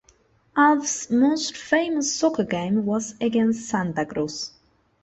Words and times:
Alves' 0.57 1.11
most 1.11 1.55
famous 1.55 2.11
soccer 2.15 2.43
game 2.43 2.87
was 2.87 3.13
against 3.21 3.69
Santa 3.69 4.03
Cruz. 4.03 4.49